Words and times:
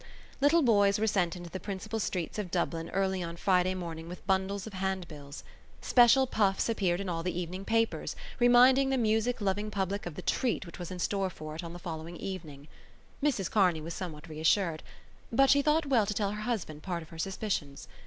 Little 0.41 0.63
boys 0.63 0.97
were 0.97 1.05
sent 1.05 1.33
out 1.33 1.37
into 1.37 1.51
the 1.51 1.59
principal 1.59 1.99
streets 1.99 2.39
of 2.39 2.49
Dublin 2.49 2.89
early 2.89 3.21
on 3.21 3.35
Friday 3.35 3.75
morning 3.75 4.09
with 4.09 4.25
bundles 4.25 4.65
of 4.65 4.73
handbills. 4.73 5.43
Special 5.79 6.25
puffs 6.25 6.67
appeared 6.67 6.99
in 6.99 7.07
all 7.07 7.21
the 7.21 7.39
evening 7.39 7.63
papers, 7.65 8.15
reminding 8.39 8.89
the 8.89 8.97
music 8.97 9.41
loving 9.41 9.69
public 9.69 10.07
of 10.07 10.15
the 10.15 10.23
treat 10.23 10.65
which 10.65 10.79
was 10.79 10.89
in 10.89 10.97
store 10.97 11.29
for 11.29 11.53
it 11.55 11.63
on 11.63 11.73
the 11.73 11.77
following 11.77 12.17
evening. 12.17 12.67
Mrs 13.21 13.51
Kearney 13.51 13.79
was 13.79 13.93
somewhat 13.93 14.27
reassured, 14.27 14.81
but 15.31 15.51
she 15.51 15.61
thought 15.61 15.85
well 15.85 16.07
to 16.07 16.15
tell 16.15 16.31
her 16.31 16.41
husband 16.41 16.81
part 16.81 17.03
of 17.03 17.09
her 17.09 17.19
suspicions. 17.19 17.87